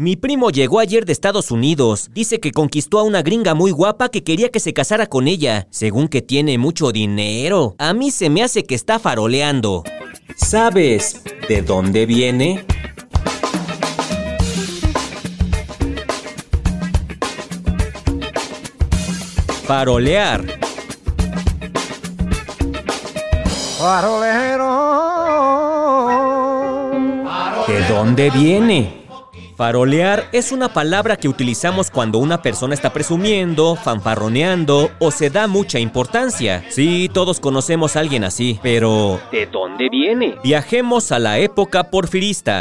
[0.00, 2.08] Mi primo llegó ayer de Estados Unidos.
[2.14, 5.66] Dice que conquistó a una gringa muy guapa que quería que se casara con ella.
[5.70, 7.74] Según que tiene mucho dinero.
[7.78, 9.82] A mí se me hace que está faroleando.
[10.36, 12.64] ¿Sabes de dónde viene?
[19.66, 20.46] Farolear.
[27.66, 29.07] ¿De dónde viene?
[29.58, 35.48] Farolear es una palabra que utilizamos cuando una persona está presumiendo, fanfarroneando o se da
[35.48, 36.64] mucha importancia.
[36.68, 40.36] Sí, todos conocemos a alguien así, pero ¿de dónde viene?
[40.44, 42.60] Viajemos a la época porfirista.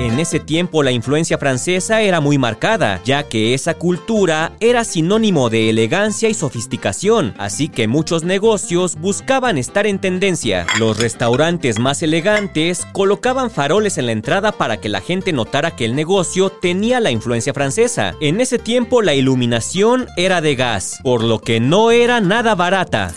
[0.00, 5.50] En ese tiempo la influencia francesa era muy marcada, ya que esa cultura era sinónimo
[5.50, 10.66] de elegancia y sofisticación, así que muchos negocios buscaban estar en tendencia.
[10.80, 15.84] Los restaurantes más elegantes colocaban faroles en la entrada para que la gente notara que
[15.84, 18.16] el negocio tenía la influencia francesa.
[18.20, 23.14] En ese tiempo la iluminación era de gas, por lo que no era nada barata.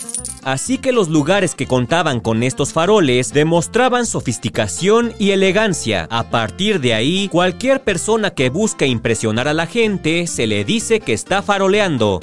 [0.48, 6.08] Así que los lugares que contaban con estos faroles demostraban sofisticación y elegancia.
[6.10, 11.00] A partir de ahí, cualquier persona que busca impresionar a la gente se le dice
[11.00, 12.20] que está faroleando.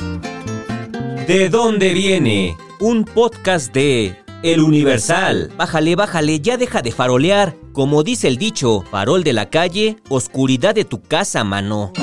[1.27, 2.57] ¿De dónde viene?
[2.79, 5.51] Un podcast de El Universal.
[5.55, 7.55] Bájale, bájale, ya deja de farolear.
[7.73, 11.93] Como dice el dicho, farol de la calle, oscuridad de tu casa, mano.